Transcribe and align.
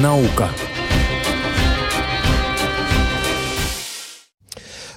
Наука. 0.00 0.50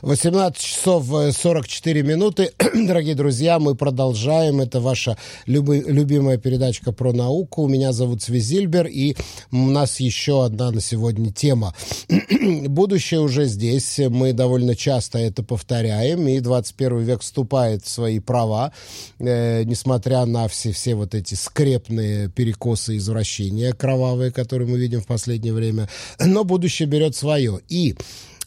18 0.02 0.62
часов 0.62 0.77
44 0.88 2.02
минуты. 2.02 2.54
Дорогие 2.74 3.14
друзья, 3.14 3.60
мы 3.60 3.76
продолжаем. 3.76 4.62
Это 4.62 4.80
ваша 4.80 5.18
люби, 5.46 5.84
любимая 5.86 6.38
передачка 6.38 6.94
про 6.94 7.12
науку. 7.12 7.68
Меня 7.68 7.92
зовут 7.92 8.24
Свизильбер, 8.24 8.88
и 8.88 9.18
у 9.52 9.70
нас 9.70 10.00
еще 10.00 10.46
одна 10.46 10.72
на 10.72 10.80
сегодня 10.80 11.34
тема. 11.34 11.76
Будущее 12.68 13.20
уже 13.20 13.48
здесь. 13.48 14.00
Мы 14.00 14.32
довольно 14.32 14.78
часто 14.78 15.20
это 15.20 15.44
повторяем, 15.44 16.26
и 16.26 16.40
21 16.40 17.00
век 17.00 17.20
вступает 17.20 17.84
в 17.84 17.90
свои 17.90 18.20
права, 18.20 18.72
э, 19.20 19.64
несмотря 19.64 20.24
на 20.24 20.48
все, 20.48 20.72
все 20.72 20.96
вот 20.96 21.16
эти 21.16 21.34
скрепные 21.34 22.30
перекосы 22.30 22.96
извращения 22.96 23.74
кровавые, 23.74 24.32
которые 24.32 24.70
мы 24.70 24.78
видим 24.78 25.02
в 25.02 25.06
последнее 25.06 25.52
время. 25.52 25.90
Но 26.18 26.46
будущее 26.46 26.88
берет 26.88 27.14
свое. 27.14 27.60
И 27.68 27.98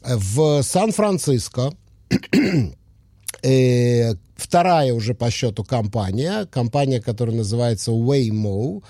в 0.02 0.62
Сан-Франциско 0.62 1.74
э, 3.42 4.14
вторая 4.36 4.92
уже 4.92 5.14
по 5.14 5.30
счету 5.30 5.64
компания, 5.64 6.46
компания, 6.46 7.00
которая 7.00 7.36
называется 7.36 7.92
Waymo, 7.92 8.82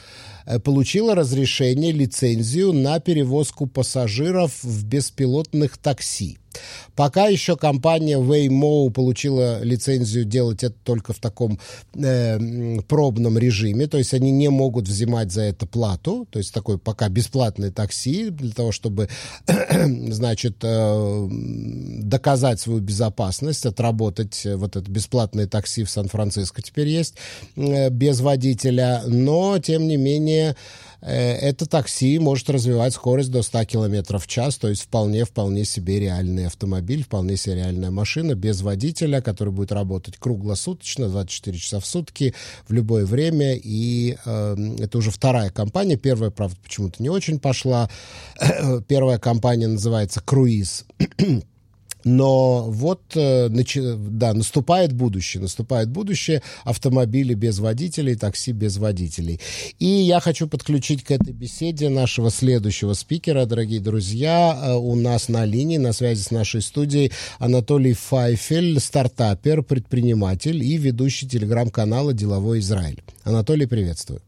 э, 0.46 0.58
получила 0.58 1.14
разрешение, 1.14 1.92
лицензию 1.92 2.72
на 2.72 2.98
перевозку 3.00 3.66
пассажиров 3.66 4.62
в 4.62 4.84
беспилотных 4.84 5.78
такси. 5.78 6.39
Пока 6.96 7.26
еще 7.26 7.56
компания 7.56 8.18
Waymo 8.18 8.90
получила 8.90 9.62
лицензию 9.62 10.24
делать 10.24 10.64
это 10.64 10.76
только 10.84 11.12
в 11.12 11.18
таком 11.18 11.58
э, 11.94 12.80
пробном 12.88 13.38
режиме, 13.38 13.86
то 13.86 13.98
есть 13.98 14.12
они 14.14 14.30
не 14.30 14.48
могут 14.48 14.88
взимать 14.88 15.32
за 15.32 15.42
это 15.42 15.66
плату, 15.66 16.26
то 16.30 16.38
есть 16.38 16.52
такой 16.52 16.78
пока 16.78 17.08
бесплатный 17.08 17.70
такси 17.70 18.30
для 18.30 18.52
того, 18.52 18.72
чтобы, 18.72 19.08
значит, 20.08 20.56
э, 20.62 21.28
доказать 21.30 22.60
свою 22.60 22.80
безопасность, 22.80 23.66
отработать 23.66 24.46
вот 24.56 24.76
это 24.76 24.90
бесплатное 24.90 25.46
такси 25.46 25.84
в 25.84 25.90
Сан-Франциско 25.90 26.62
теперь 26.62 26.88
есть 26.88 27.14
э, 27.56 27.88
без 27.90 28.20
водителя, 28.20 29.02
но 29.06 29.58
тем 29.58 29.86
не 29.86 29.96
менее 29.96 30.50
Э, 30.50 30.54
это 31.06 31.66
такси 31.66 32.18
может 32.18 32.50
развивать 32.50 32.94
скорость 32.94 33.30
до 33.30 33.42
100 33.42 33.64
км 33.64 34.18
в 34.18 34.26
час, 34.26 34.56
то 34.56 34.68
есть 34.68 34.82
вполне-вполне 34.82 35.64
себе 35.64 35.98
реальный 35.98 36.46
автомобиль, 36.46 37.04
вполне 37.04 37.36
себе 37.36 37.56
реальная 37.56 37.90
машина 37.90 38.34
без 38.34 38.60
водителя, 38.60 39.20
который 39.20 39.52
будет 39.52 39.72
работать 39.72 40.16
круглосуточно, 40.18 41.08
24 41.08 41.58
часа 41.58 41.80
в 41.80 41.86
сутки, 41.86 42.34
в 42.68 42.72
любое 42.72 43.06
время. 43.06 43.54
И 43.54 44.16
э, 44.24 44.56
это 44.78 44.98
уже 44.98 45.10
вторая 45.10 45.50
компания. 45.50 45.96
Первая, 45.96 46.30
правда, 46.30 46.56
почему-то 46.62 47.02
не 47.02 47.08
очень 47.08 47.38
пошла. 47.38 47.90
Первая 48.88 49.18
компания 49.18 49.68
называется 49.68 50.20
«Круиз». 50.20 50.84
Но 52.04 52.64
вот, 52.70 53.00
э, 53.14 53.48
да, 53.48 54.34
наступает 54.34 54.92
будущее, 54.92 55.42
наступает 55.42 55.90
будущее, 55.90 56.42
автомобили 56.64 57.34
без 57.34 57.58
водителей, 57.58 58.14
такси 58.14 58.52
без 58.52 58.78
водителей. 58.78 59.40
И 59.78 59.86
я 59.86 60.20
хочу 60.20 60.48
подключить 60.48 61.04
к 61.04 61.10
этой 61.10 61.32
беседе 61.32 61.88
нашего 61.88 62.30
следующего 62.30 62.94
спикера, 62.94 63.44
дорогие 63.44 63.80
друзья. 63.80 64.58
Э, 64.62 64.74
у 64.74 64.94
нас 64.94 65.28
на 65.28 65.44
линии, 65.44 65.78
на 65.78 65.92
связи 65.92 66.22
с 66.22 66.30
нашей 66.30 66.62
студией 66.62 67.12
Анатолий 67.38 67.92
Файфель, 67.92 68.80
стартапер, 68.80 69.62
предприниматель 69.62 70.62
и 70.62 70.76
ведущий 70.76 71.28
телеграм-канала 71.28 72.12
«Деловой 72.12 72.60
Израиль». 72.60 73.02
Анатолий, 73.24 73.66
приветствую. 73.66 74.22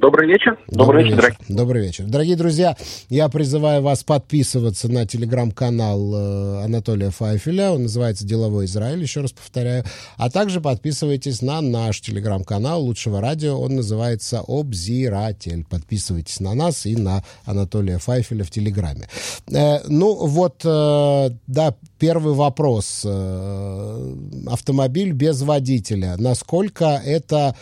Добрый 0.00 0.28
вечер. 0.28 0.58
Добрый, 0.68 1.04
Добрый 1.04 1.04
вечер, 1.04 1.16
вечер. 1.16 1.36
Добрый 1.48 1.82
вечер. 1.82 2.04
Дорогие 2.06 2.34
друзья, 2.34 2.74
я 3.10 3.28
призываю 3.28 3.82
вас 3.82 4.02
подписываться 4.02 4.90
на 4.90 5.06
телеграм-канал 5.06 6.14
э, 6.14 6.64
Анатолия 6.64 7.10
Файфеля. 7.10 7.72
Он 7.72 7.82
называется 7.82 8.26
«Деловой 8.26 8.64
Израиль», 8.64 9.02
еще 9.02 9.20
раз 9.20 9.32
повторяю. 9.32 9.84
А 10.16 10.30
также 10.30 10.62
подписывайтесь 10.62 11.42
на 11.42 11.60
наш 11.60 12.00
телеграм-канал 12.00 12.82
Лучшего 12.82 13.20
радио. 13.20 13.60
Он 13.60 13.76
называется 13.76 14.42
«Обзиратель». 14.48 15.66
Подписывайтесь 15.68 16.40
на 16.40 16.54
нас 16.54 16.86
и 16.86 16.96
на 16.96 17.22
Анатолия 17.44 17.98
Файфеля 17.98 18.44
в 18.44 18.50
телеграме. 18.50 19.06
Э, 19.52 19.80
ну 19.86 20.14
вот, 20.26 20.62
э, 20.64 21.30
да, 21.46 21.74
первый 22.00 22.34
вопрос. 22.34 23.04
Э, 23.06 24.14
автомобиль 24.50 25.12
без 25.12 25.42
водителя. 25.42 26.16
Насколько 26.16 27.00
это 27.04 27.54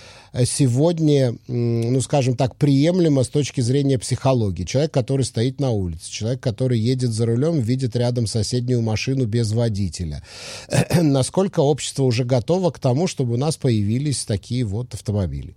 сегодня, 0.45 1.35
ну, 1.49 2.01
скажем 2.01 2.37
так, 2.37 2.55
приемлемо 2.57 3.25
с 3.25 3.29
точки 3.29 3.61
зрения 3.61 3.99
психологии. 3.99 4.65
Человек, 4.65 4.93
который 4.93 5.23
стоит 5.23 5.61
на 5.61 5.71
улице, 5.71 6.11
человек, 6.11 6.41
который 6.41 6.79
едет 6.79 7.11
за 7.11 7.27
рулем, 7.27 7.59
видит 7.59 7.97
рядом 7.97 8.27
соседнюю 8.27 8.81
машину 8.81 9.27
без 9.27 9.53
водителя. 9.53 10.23
Насколько 11.03 11.61
общество 11.61 12.05
уже 12.05 12.25
готово 12.25 12.71
к 12.71 12.79
тому, 12.79 13.09
чтобы 13.09 13.35
у 13.35 13.37
нас 13.37 13.57
появились 13.57 14.25
такие 14.25 14.65
вот 14.65 14.95
автомобили? 14.95 15.55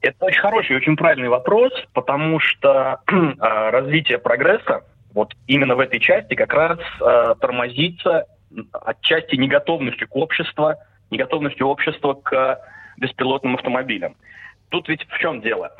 Это 0.00 0.26
очень 0.26 0.40
хороший, 0.40 0.76
очень 0.76 0.96
правильный 0.96 1.28
вопрос, 1.28 1.72
потому 1.92 2.38
что 2.38 3.00
а, 3.40 3.70
развитие 3.72 4.18
прогресса 4.18 4.84
вот 5.16 5.34
именно 5.46 5.74
в 5.74 5.80
этой 5.80 5.98
части 5.98 6.34
как 6.34 6.52
раз 6.52 6.78
э, 7.00 7.34
тормозится 7.40 8.26
отчасти 8.72 9.34
неготовностью 9.36 10.06
к 10.06 10.14
обществу, 10.14 10.74
неготовностью 11.10 11.66
общества 11.66 12.12
к 12.12 12.60
беспилотным 12.98 13.54
автомобилям. 13.54 14.14
Тут 14.68 14.90
ведь 14.90 15.08
в 15.08 15.18
чем 15.18 15.40
дело? 15.40 15.74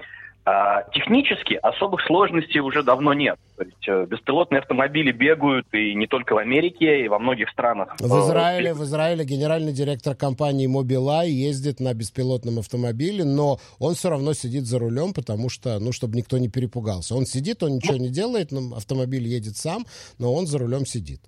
А, 0.48 0.84
технически 0.92 1.54
особых 1.54 2.02
сложностей 2.06 2.60
уже 2.60 2.84
давно 2.84 3.12
нет. 3.14 3.36
То 3.56 3.64
есть 3.64 3.88
э, 3.88 4.06
беспилотные 4.06 4.60
автомобили 4.60 5.10
бегают 5.10 5.66
и 5.72 5.92
не 5.96 6.06
только 6.06 6.34
в 6.34 6.38
Америке, 6.38 7.04
и 7.04 7.08
во 7.08 7.18
многих 7.18 7.50
странах. 7.50 7.96
В 7.98 8.20
Израиле, 8.20 8.72
в 8.72 8.84
Израиле 8.84 9.24
генеральный 9.24 9.72
директор 9.72 10.14
компании 10.14 10.68
Mobileye 10.68 11.30
ездит 11.30 11.80
на 11.80 11.92
беспилотном 11.94 12.60
автомобиле, 12.60 13.24
но 13.24 13.58
он 13.80 13.96
все 13.96 14.08
равно 14.08 14.34
сидит 14.34 14.66
за 14.66 14.78
рулем, 14.78 15.14
потому 15.14 15.48
что, 15.48 15.80
ну, 15.80 15.90
чтобы 15.90 16.16
никто 16.16 16.38
не 16.38 16.48
перепугался. 16.48 17.16
Он 17.16 17.26
сидит, 17.26 17.64
он 17.64 17.72
ничего 17.72 17.96
не 17.96 18.08
делает, 18.08 18.52
автомобиль 18.52 19.26
едет 19.26 19.56
сам, 19.56 19.84
но 20.18 20.32
он 20.32 20.46
за 20.46 20.58
рулем 20.58 20.86
сидит. 20.86 21.22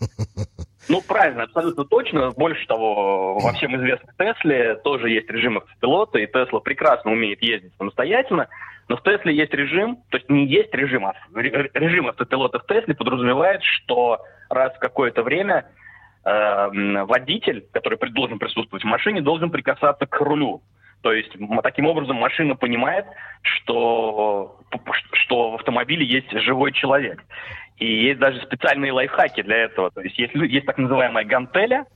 Ну, 0.88 1.00
правильно, 1.00 1.44
абсолютно 1.44 1.84
точно. 1.84 2.30
Больше 2.32 2.66
того, 2.66 3.38
во 3.38 3.52
всем 3.52 3.76
известной 3.76 4.12
Тесле 4.18 4.76
тоже 4.76 5.10
есть 5.10 5.30
режим 5.30 5.58
автопилота, 5.58 6.18
и 6.18 6.26
Тесла 6.26 6.60
прекрасно 6.60 7.12
умеет 7.12 7.42
ездить 7.42 7.72
самостоятельно. 7.78 8.48
Но 8.88 8.96
в 8.96 9.02
Тесле 9.02 9.34
есть 9.34 9.54
режим, 9.54 9.96
то 10.10 10.18
есть 10.18 10.28
не 10.28 10.46
есть 10.46 10.74
режим, 10.74 11.06
а 11.06 11.14
режим 11.32 12.08
автопилота 12.08 12.58
в 12.58 12.66
Тесле 12.66 12.94
подразумевает, 12.94 13.62
что 13.62 14.20
раз 14.50 14.74
в 14.74 14.78
какое-то 14.78 15.22
время 15.22 15.66
э, 16.24 17.04
водитель, 17.04 17.66
который 17.72 17.98
должен 18.10 18.38
присутствовать 18.38 18.84
в 18.84 18.86
машине, 18.86 19.22
должен 19.22 19.50
прикасаться 19.50 20.06
к 20.06 20.20
рулю. 20.20 20.60
То 21.04 21.12
есть 21.12 21.30
таким 21.62 21.86
образом 21.86 22.16
машина 22.16 22.56
понимает, 22.56 23.04
что, 23.42 24.58
что 25.12 25.50
в 25.50 25.54
автомобиле 25.56 26.04
есть 26.04 26.30
живой 26.40 26.72
человек. 26.72 27.22
И 27.78 28.06
есть 28.06 28.20
даже 28.20 28.40
специальные 28.42 28.92
лайфхаки 28.92 29.42
для 29.42 29.64
этого. 29.64 29.90
То 29.90 30.00
есть 30.00 30.18
есть, 30.18 30.34
есть 30.34 30.66
так 30.66 30.78
называемая 30.78 31.24
гантеля, 31.24 31.86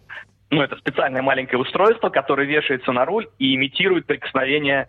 ну, 0.51 0.63
это 0.63 0.77
специальное 0.77 1.23
маленькое 1.23 1.61
устройство, 1.61 2.09
которое 2.09 2.47
вешается 2.47 2.93
на 2.93 3.05
руль 3.05 3.29
и 3.39 3.55
имитирует 3.55 4.07
прикосновение 4.07 4.89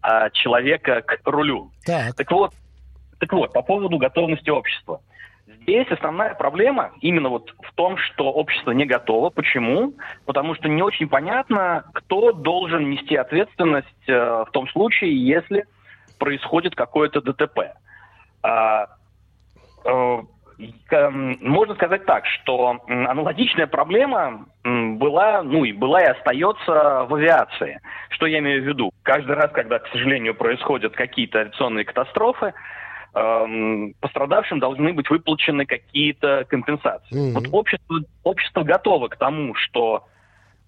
а, 0.00 0.30
человека 0.30 1.02
к 1.02 1.20
рулю. 1.24 1.70
Так. 1.84 2.14
так 2.16 2.30
вот, 2.30 2.52
так 3.18 3.32
вот, 3.32 3.52
по 3.52 3.62
поводу 3.62 3.98
готовности 3.98 4.50
общества. 4.50 5.00
Здесь 5.46 5.86
основная 5.88 6.34
проблема 6.34 6.92
именно 7.00 7.28
вот 7.28 7.54
в 7.62 7.74
том, 7.74 7.98
что 7.98 8.30
общество 8.32 8.70
не 8.70 8.86
готово. 8.86 9.30
Почему? 9.30 9.94
Потому 10.24 10.54
что 10.54 10.68
не 10.68 10.82
очень 10.82 11.08
понятно, 11.08 11.84
кто 11.92 12.32
должен 12.32 12.90
нести 12.90 13.14
ответственность 13.14 13.88
э, 14.06 14.12
в 14.12 14.48
том 14.52 14.68
случае, 14.68 15.22
если 15.22 15.64
происходит 16.18 16.74
какое-то 16.74 17.20
ДТП. 17.20 17.74
А, 18.42 18.88
можно 21.40 21.74
сказать 21.74 22.06
так, 22.06 22.24
что 22.26 22.80
аналогичная 22.86 23.66
проблема 23.66 24.46
была, 24.62 25.42
ну 25.42 25.64
и 25.64 25.72
была 25.72 26.02
и 26.02 26.06
остается 26.06 27.06
в 27.08 27.14
авиации. 27.14 27.80
Что 28.10 28.26
я 28.26 28.38
имею 28.38 28.62
в 28.62 28.66
виду? 28.66 28.92
Каждый 29.02 29.34
раз, 29.34 29.50
когда, 29.52 29.78
к 29.78 29.88
сожалению, 29.88 30.34
происходят 30.34 30.94
какие-то 30.94 31.40
авиационные 31.40 31.84
катастрофы, 31.84 32.54
эм, 33.14 33.94
пострадавшим 34.00 34.60
должны 34.60 34.92
быть 34.92 35.10
выплачены 35.10 35.66
какие-то 35.66 36.44
компенсации. 36.48 37.14
Mm-hmm. 37.14 37.34
Вот 37.34 37.48
общество, 37.52 38.00
общество 38.22 38.62
готово 38.62 39.08
к 39.08 39.16
тому, 39.16 39.54
что 39.54 40.06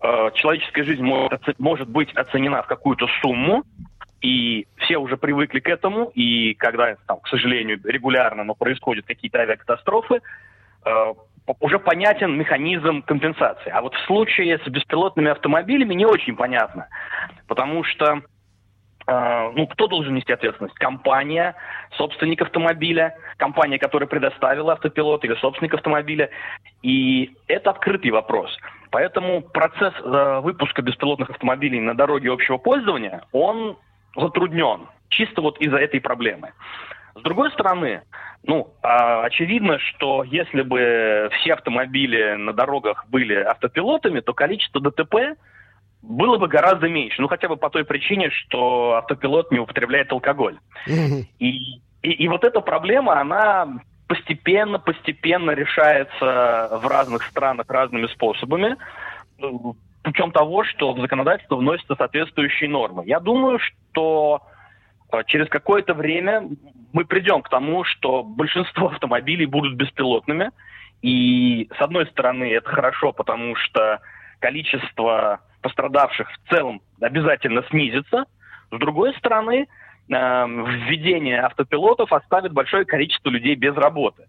э, 0.03 0.31
человеческая 0.35 0.85
жизнь 0.85 1.05
может, 1.05 1.59
может 1.59 1.89
быть 1.89 2.13
оценена 2.15 2.63
в 2.63 2.67
какую-то 2.67 3.07
сумму, 3.23 3.65
и 4.21 4.67
все 4.79 4.97
уже 4.97 5.17
привыкли 5.17 5.61
к 5.61 5.69
этому, 5.69 6.11
и 6.15 6.55
когда, 6.55 6.97
там, 7.07 7.21
к 7.21 7.29
сожалению, 7.29 7.81
регулярно, 7.85 8.45
но 8.45 8.55
происходят 8.55 9.07
какие-то 9.07 9.41
авиакатастрофы, 9.41 10.21
э, 10.85 11.15
уже 11.61 11.79
понятен 11.79 12.37
механизм 12.37 13.03
компенсации. 13.03 13.71
А 13.71 13.83
вот 13.83 13.95
в 13.95 14.07
случае 14.07 14.59
с 14.59 14.69
беспилотными 14.69 15.31
автомобилями 15.31 15.95
не 15.95 16.07
очень 16.07 16.35
понятно, 16.35 16.89
потому 17.47 17.85
что 17.85 18.23
э, 19.07 19.51
ну, 19.55 19.67
кто 19.67 19.87
должен 19.87 20.15
нести 20.15 20.33
ответственность? 20.33 20.75
Компания, 20.77 21.55
собственник 21.97 22.43
автомобиля, 22.43 23.17
компания, 23.37 23.79
которая 23.79 24.09
предоставила 24.09 24.73
автопилот 24.73 25.25
или 25.25 25.35
собственник 25.37 25.75
автомобиля. 25.75 26.31
И 26.83 27.37
это 27.47 27.71
открытый 27.71 28.11
вопрос. 28.11 28.57
Поэтому 28.91 29.43
процесс 29.43 29.95
э, 30.03 30.41
выпуска 30.41 30.83
беспилотных 30.83 31.31
автомобилей 31.31 31.81
на 31.81 31.95
дороге 31.95 32.33
общего 32.33 32.57
пользования, 32.57 33.23
он 33.33 33.77
затруднен. 34.17 34.89
Чисто 35.09 35.43
вот 35.43 35.61
из-за 35.61 35.79
этой 35.79 36.01
проблемы. 36.01 36.53
С 37.15 37.23
другой 37.23 37.51
стороны, 37.53 38.03
ну, 38.43 38.75
а, 38.83 39.23
очевидно, 39.25 39.79
что 39.79 40.23
если 40.25 40.63
бы 40.63 41.31
все 41.33 41.55
автомобили 41.55 42.35
на 42.35 42.53
дорогах 42.53 43.07
были 43.09 43.35
автопилотами, 43.35 44.21
то 44.21 44.35
количество 44.35 44.81
ДТП 44.81 45.37
было 46.03 46.39
бы 46.39 46.47
гораздо 46.47 46.89
меньше. 46.89 47.21
Ну, 47.21 47.29
хотя 47.29 47.49
бы 47.49 47.57
по 47.57 47.71
той 47.71 47.85
причине, 47.85 48.31
что 48.31 48.95
автопилот 48.95 49.51
не 49.51 49.59
употребляет 49.59 50.13
алкоголь. 50.13 50.59
И, 51.39 51.81
и, 52.03 52.11
и 52.11 52.29
вот 52.29 52.45
эта 52.45 52.61
проблема, 52.61 53.21
она 53.21 53.81
постепенно, 54.07 54.79
постепенно 54.79 55.51
решается 55.51 56.79
в 56.81 56.87
разных 56.87 57.25
странах 57.25 57.67
разными 57.69 58.07
способами, 58.07 58.77
путем 60.07 60.31
того, 60.31 60.63
что 60.63 60.93
в 60.93 61.01
законодательство 61.01 61.57
вносятся 61.57 61.97
соответствующие 61.97 62.71
нормы. 62.71 63.03
Я 63.07 63.19
думаю, 63.19 63.59
что 63.59 64.41
э, 65.13 65.23
через 65.27 65.49
какое-то 65.49 65.95
время 65.95 66.49
мы 66.93 67.05
придем 67.05 67.43
к 67.43 67.49
тому, 67.49 67.83
что 67.83 68.23
большинство 68.23 68.87
автомобилей 68.93 69.47
будут 69.47 69.75
беспилотными. 69.75 70.53
И, 71.03 71.69
с 71.77 71.83
одной 71.83 72.07
стороны, 72.07 72.45
это 72.53 72.69
хорошо, 72.71 73.13
потому 73.13 73.57
что 73.57 73.99
количество 74.39 75.41
пострадавших 75.61 76.31
в 76.31 76.51
целом 76.51 76.81
обязательно 77.01 77.65
снизится. 77.69 78.27
С 78.71 78.79
другой 78.79 79.13
стороны, 79.15 79.67
эм, 80.09 80.65
введение 80.87 81.41
автопилотов 81.41 82.13
оставит 82.13 82.53
большое 82.53 82.85
количество 82.85 83.29
людей 83.31 83.57
без 83.57 83.75
работы. 83.75 84.29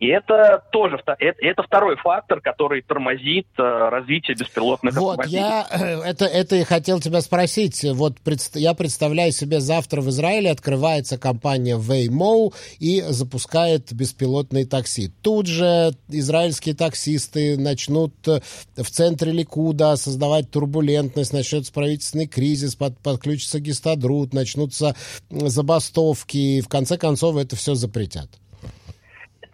И 0.00 0.08
это 0.08 0.62
тоже 0.72 1.00
это, 1.06 1.16
это 1.18 1.62
второй 1.62 1.96
фактор, 1.96 2.40
который 2.40 2.82
тормозит 2.82 3.46
э, 3.56 3.62
развитие 3.62 4.36
беспилотных 4.36 4.94
вот, 4.96 5.20
автомобилей. 5.20 5.38
Я 5.38 5.66
э, 5.70 6.00
это, 6.00 6.24
это 6.24 6.56
и 6.56 6.64
хотел 6.64 7.00
тебя 7.00 7.20
спросить. 7.20 7.84
Вот 7.84 8.16
я 8.54 8.74
представляю 8.74 9.30
себе, 9.30 9.60
завтра 9.60 10.00
в 10.00 10.08
Израиле 10.10 10.50
открывается 10.50 11.16
компания 11.16 11.76
Waymo 11.76 12.52
и 12.80 13.02
запускает 13.02 13.92
беспилотные 13.92 14.66
такси. 14.66 15.12
Тут 15.22 15.46
же 15.46 15.92
израильские 16.08 16.74
таксисты 16.74 17.56
начнут 17.56 18.14
э, 18.26 18.40
в 18.76 18.90
центре 18.90 19.30
Ликуда 19.30 19.94
создавать 19.94 20.50
турбулентность, 20.50 21.32
начнется 21.32 21.72
правительственный 21.72 22.26
кризис, 22.26 22.74
под, 22.74 22.98
подключится 22.98 23.60
гистадрут, 23.60 24.34
начнутся 24.34 24.96
забастовки, 25.30 26.36
и 26.36 26.60
в 26.60 26.68
конце 26.68 26.98
концов 26.98 27.36
это 27.36 27.54
все 27.54 27.74
запретят 27.74 28.28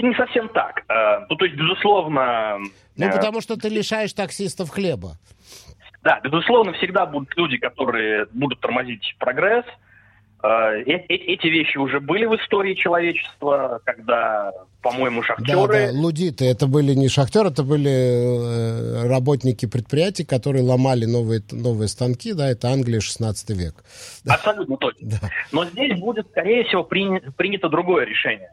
не 0.03 0.15
совсем 0.15 0.49
так. 0.49 0.83
Э, 0.89 1.27
ну, 1.29 1.37
то 1.37 1.45
есть, 1.45 1.57
безусловно... 1.57 2.59
Ну, 2.97 3.07
э, 3.07 3.13
потому 3.13 3.41
что 3.41 3.57
ты 3.57 3.69
лишаешь 3.69 4.13
таксистов 4.13 4.71
хлеба. 4.71 5.13
Да, 6.03 6.21
безусловно, 6.23 6.73
всегда 6.75 7.07
будут 7.07 7.37
люди, 7.37 7.59
которые 7.59 8.27
будут 8.33 8.61
тормозить 8.61 9.15
прогресс. 9.19 9.65
Э, 10.43 10.83
эти 10.85 11.47
вещи 11.49 11.77
уже 11.77 12.01
были 12.01 12.25
в 12.25 12.35
истории 12.37 12.75
человечества, 12.75 13.81
когда, 13.85 14.53
по-моему, 14.83 15.23
шахтеры... 15.23 15.89
Да, 15.89 15.93
да, 15.93 15.99
лудиты. 15.99 16.47
Это 16.47 16.67
были 16.67 16.95
не 16.95 17.09
шахтеры, 17.09 17.51
это 17.51 17.63
были 17.63 19.07
работники 19.07 19.67
предприятий, 19.67 20.25
которые 20.25 20.63
ломали 20.63 21.05
новые, 21.05 21.43
новые 21.51 21.89
станки, 21.89 22.33
да, 22.33 22.51
это 22.51 22.69
Англия, 22.69 23.01
16 23.01 23.51
век. 23.51 23.85
Абсолютно 24.27 24.77
точно. 24.77 25.01
Да. 25.21 25.31
Но 25.53 25.65
здесь 25.65 25.99
будет, 25.99 26.29
скорее 26.31 26.65
всего, 26.65 26.85
принято 26.85 27.69
другое 27.69 28.07
решение. 28.07 28.51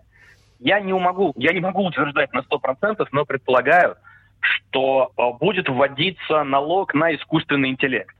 Я 0.60 0.80
не 0.80 0.94
могу, 0.94 1.34
я 1.36 1.54
не 1.54 1.60
могу 1.60 1.86
утверждать 1.86 2.34
на 2.34 2.40
100%, 2.40 3.08
но 3.12 3.26
предполагаю, 3.26 3.96
что 4.40 5.12
э, 5.18 5.38
будет 5.40 5.70
вводиться 5.70 6.44
налог 6.44 6.94
на 6.94 7.16
искусственный 7.16 7.70
интеллект. 7.70 8.16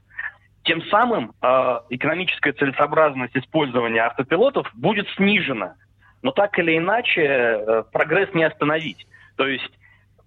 Тем 0.64 0.82
самым 0.86 1.32
э, 1.40 1.80
экономическая 1.90 2.52
целесообразность 2.52 3.36
использования 3.36 4.02
автопилотов 4.02 4.70
будет 4.74 5.08
снижена. 5.16 5.74
Но 6.22 6.32
так 6.32 6.58
или 6.58 6.76
иначе 6.76 7.22
э, 7.22 7.82
прогресс 7.92 8.32
не 8.34 8.44
остановить. 8.44 9.06
То 9.36 9.46
есть 9.46 9.70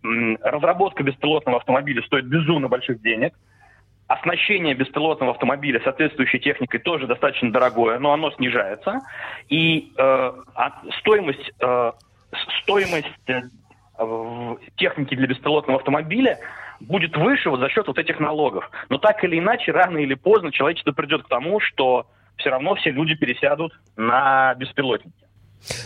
э, 0.03 0.07
разработка 0.41 1.03
беспилотного 1.03 1.57
автомобиля 1.57 2.01
стоит 2.03 2.25
безумно 2.25 2.67
больших 2.67 3.01
денег– 3.01 3.33
оснащение 4.13 4.73
беспилотного 4.73 5.33
автомобиля 5.33 5.79
соответствующей 5.83 6.39
техникой 6.39 6.79
тоже 6.79 7.07
достаточно 7.07 7.51
дорогое, 7.51 7.99
но 7.99 8.11
оно 8.11 8.31
снижается. 8.31 8.99
И 9.49 9.93
э, 9.97 10.31
стоимость, 10.99 11.51
э, 11.59 11.91
стоимость 12.61 13.07
э, 13.27 13.41
техники 14.75 15.15
для 15.15 15.27
беспилотного 15.27 15.79
автомобиля 15.79 16.39
будет 16.81 17.15
выше 17.15 17.49
вот 17.49 17.59
за 17.59 17.69
счет 17.69 17.87
вот 17.87 17.97
этих 17.99 18.19
налогов. 18.19 18.69
Но 18.89 18.97
так 18.97 19.23
или 19.23 19.39
иначе, 19.39 19.71
рано 19.71 19.97
или 19.97 20.15
поздно 20.15 20.51
человечество 20.51 20.91
придет 20.91 21.23
к 21.23 21.27
тому, 21.29 21.59
что 21.59 22.07
все 22.37 22.49
равно 22.49 22.75
все 22.75 22.91
люди 22.91 23.15
пересядут 23.15 23.71
на 23.95 24.55
беспилотники. 24.55 25.15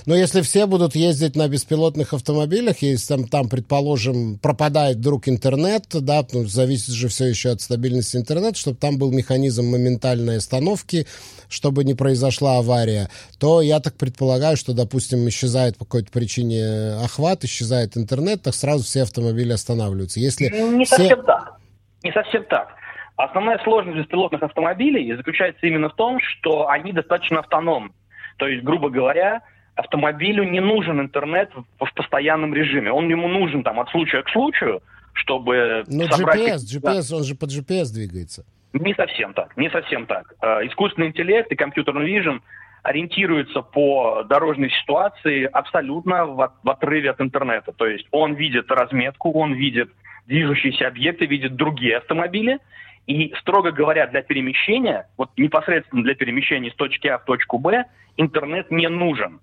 Но 0.05 0.15
если 0.15 0.41
все 0.41 0.65
будут 0.65 0.95
ездить 0.95 1.35
на 1.35 1.47
беспилотных 1.47 2.13
автомобилях, 2.13 2.81
если 2.81 3.15
там, 3.15 3.27
там 3.27 3.49
предположим, 3.49 4.37
пропадает 4.39 4.97
вдруг 4.97 5.27
интернет, 5.27 5.85
да, 5.91 6.25
ну, 6.31 6.45
зависит 6.45 6.93
же 6.93 7.07
все 7.07 7.25
еще 7.25 7.49
от 7.51 7.61
стабильности 7.61 8.17
интернета, 8.17 8.57
чтобы 8.57 8.77
там 8.77 8.97
был 8.97 9.11
механизм 9.11 9.65
моментальной 9.65 10.37
остановки, 10.37 11.07
чтобы 11.49 11.83
не 11.83 11.93
произошла 11.93 12.57
авария, 12.57 13.09
то 13.39 13.61
я 13.61 13.79
так 13.79 13.95
предполагаю, 13.95 14.57
что, 14.57 14.73
допустим, 14.73 15.27
исчезает 15.29 15.77
по 15.77 15.85
какой-то 15.85 16.11
причине 16.11 16.95
охват, 17.03 17.43
исчезает 17.43 17.97
интернет, 17.97 18.41
так 18.41 18.53
сразу 18.53 18.83
все 18.83 19.03
автомобили 19.03 19.53
останавливаются. 19.53 20.19
Если 20.19 20.49
не 20.49 20.85
все... 20.85 20.97
совсем 20.97 21.23
так. 21.23 21.57
Не 22.03 22.11
совсем 22.11 22.43
так. 22.45 22.69
Основная 23.17 23.59
сложность 23.63 23.97
беспилотных 23.97 24.43
автомобилей 24.43 25.15
заключается 25.15 25.65
именно 25.65 25.89
в 25.89 25.95
том, 25.95 26.19
что 26.19 26.67
они 26.67 26.91
достаточно 26.91 27.39
автономны. 27.39 27.91
То 28.37 28.47
есть, 28.47 28.63
грубо 28.63 28.89
говоря, 28.89 29.41
автомобилю 29.75 30.43
не 30.43 30.61
нужен 30.61 31.01
интернет 31.01 31.51
в, 31.79 31.93
постоянном 31.93 32.53
режиме. 32.53 32.91
Он 32.91 33.09
ему 33.09 33.27
нужен 33.27 33.63
там 33.63 33.79
от 33.79 33.89
случая 33.89 34.23
к 34.23 34.29
случаю, 34.29 34.81
чтобы 35.13 35.83
Но 35.87 36.05
собрать... 36.07 36.39
GPS, 36.39 36.81
GPS, 36.81 37.15
он 37.15 37.23
же 37.23 37.35
под 37.35 37.49
GPS 37.49 37.93
двигается. 37.93 38.45
Не 38.73 38.93
совсем 38.93 39.33
так, 39.33 39.55
не 39.55 39.69
совсем 39.69 40.05
так. 40.05 40.33
Э, 40.41 40.65
искусственный 40.67 41.07
интеллект 41.07 41.51
и 41.51 41.55
компьютерный 41.55 42.05
вижен 42.05 42.41
ориентируются 42.83 43.61
по 43.61 44.23
дорожной 44.23 44.69
ситуации 44.69 45.45
абсолютно 45.45 46.25
в, 46.25 46.53
в 46.61 46.69
отрыве 46.69 47.11
от 47.11 47.21
интернета. 47.21 47.71
То 47.71 47.87
есть 47.87 48.05
он 48.11 48.33
видит 48.33 48.69
разметку, 48.69 49.31
он 49.31 49.53
видит 49.53 49.89
движущиеся 50.27 50.87
объекты, 50.87 51.25
видит 51.25 51.55
другие 51.55 51.97
автомобили, 51.97 52.59
и, 53.07 53.33
строго 53.39 53.71
говоря, 53.71 54.07
для 54.07 54.21
перемещения, 54.21 55.07
вот 55.17 55.29
непосредственно 55.37 56.03
для 56.03 56.15
перемещения 56.15 56.69
из 56.69 56.75
точки 56.75 57.07
А 57.07 57.17
в 57.17 57.25
точку 57.25 57.59
Б, 57.59 57.85
интернет 58.17 58.71
не 58.71 58.89
нужен 58.89 59.39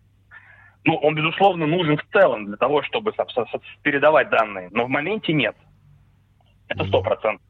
ну, 0.84 0.96
он, 0.96 1.14
безусловно, 1.14 1.66
нужен 1.66 1.96
в 1.96 2.04
целом 2.12 2.46
для 2.46 2.56
того, 2.56 2.82
чтобы 2.82 3.12
передавать 3.82 4.30
данные, 4.30 4.68
но 4.72 4.86
в 4.86 4.88
моменте 4.88 5.32
нет. 5.32 5.54
Это 6.68 6.84
сто 6.84 7.02
процентов. 7.02 7.44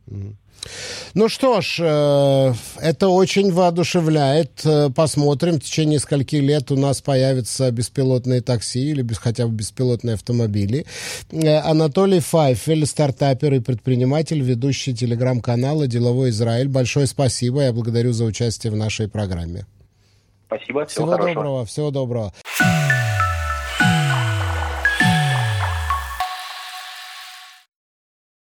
Ну 1.15 1.29
что 1.29 1.61
ж, 1.61 1.79
э, 1.81 2.53
это 2.81 3.09
очень 3.09 3.53
воодушевляет. 3.53 4.65
Э, 4.65 4.91
посмотрим, 4.95 5.55
в 5.55 5.61
течение 5.61 5.95
нескольких 5.95 6.41
лет 6.41 6.71
у 6.71 6.77
нас 6.77 7.03
появятся 7.03 7.71
беспилотные 7.71 8.41
такси 8.41 8.91
или 8.91 9.03
без, 9.03 9.19
хотя 9.19 9.47
бы 9.47 9.55
беспилотные 9.55 10.15
автомобили. 10.15 10.87
Э, 11.31 11.59
Анатолий 11.59 12.21
Файфель, 12.21 12.87
стартапер 12.87 13.55
и 13.55 13.61
предприниматель, 13.61 14.41
ведущий 14.41 14.95
телеграм-канала 14.95 15.87
«Деловой 15.87 16.31
Израиль». 16.31 16.69
Большое 16.69 17.07
спасибо, 17.07 17.63
я 17.63 17.73
благодарю 17.73 18.13
за 18.13 18.25
участие 18.25 18.73
в 18.73 18.77
нашей 18.77 19.09
программе. 19.09 19.67
Спасибо, 20.47 20.87
всего, 20.87 21.07
всего 21.07 21.27
доброго, 21.27 21.67
всего 21.67 21.91
доброго. 21.91 22.33